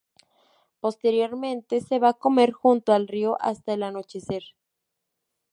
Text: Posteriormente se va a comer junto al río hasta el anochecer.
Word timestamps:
Posteriormente 0.79 1.79
se 1.79 1.99
va 1.99 2.09
a 2.09 2.13
comer 2.13 2.51
junto 2.53 2.91
al 2.91 3.07
río 3.07 3.37
hasta 3.39 3.73
el 3.75 3.83
anochecer. 3.83 4.41